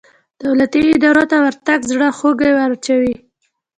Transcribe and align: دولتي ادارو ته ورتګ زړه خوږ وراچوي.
دولتي 0.43 0.81
ادارو 0.95 1.23
ته 1.31 1.37
ورتګ 1.45 1.79
زړه 1.91 2.07
خوږ 2.17 2.39
وراچوي. 2.57 3.15